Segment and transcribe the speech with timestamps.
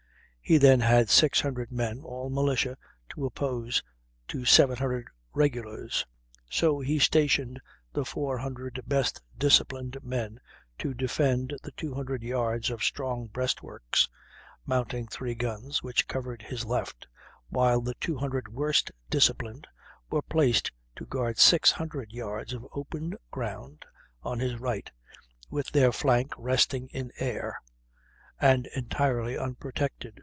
[0.43, 2.75] He then had six hundred men, all militia,
[3.11, 3.81] to oppose
[4.27, 6.05] to seven hundred regulars.
[6.49, 7.61] So he stationed
[7.93, 10.41] the four hundred best disciplined men
[10.79, 14.09] to defend the two hundred yards of strong breastworks,
[14.65, 17.07] mounting three guns, which covered his left;
[17.47, 19.67] while the two hundred worst disciplined
[20.09, 23.85] were placed to guard six hundred yards of open ground
[24.21, 24.91] on his right,
[25.49, 27.61] with their flank resting in air,
[28.41, 30.19] and entirely unprotected.